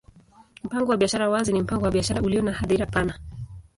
[0.63, 3.19] Mpango wa biashara wazi ni mpango wa biashara ulio na hadhira pana.